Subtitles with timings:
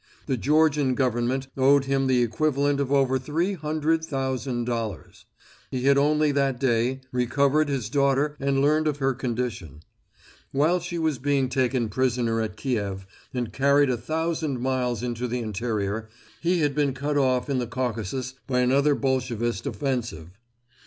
[0.25, 5.25] The Georgian Government owed him the equivalent of over three hundred thousand dollars.
[5.69, 9.81] He had only that day recovered his daughter and learnt of her condition.
[10.51, 15.37] While she was being taken prisoner at Kiev and carried a thousand miles into the
[15.37, 16.09] interior,
[16.41, 20.29] he had been cut off in the Caucasus by another Bolshevist offensive.